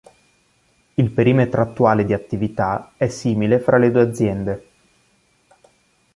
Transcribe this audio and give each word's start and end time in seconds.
Il 0.95 1.11
perimetro 1.11 1.61
attuale 1.61 2.03
di 2.05 2.13
attività 2.13 2.93
è 2.97 3.07
simile 3.07 3.59
fra 3.59 3.77
le 3.77 3.91
due 3.91 4.01
aziende. 4.01 4.65